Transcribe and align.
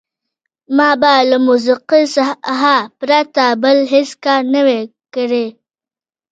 ما 0.77 0.89
به 1.01 1.13
له 1.29 1.37
موسیقۍ 1.47 2.03
څخه 2.15 2.75
پرته 2.99 3.43
بل 3.63 3.77
هېڅ 3.93 4.09
کار 4.23 4.41
نه 4.53 4.61
وای 4.65 4.81
کړی. 5.15 5.45